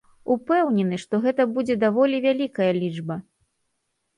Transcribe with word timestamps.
Упэўнены, 0.35 0.97
што 1.03 1.19
гэта 1.25 1.45
будзе 1.57 1.75
даволі 1.85 2.23
вялікая 2.25 2.71
лічба. 2.81 3.15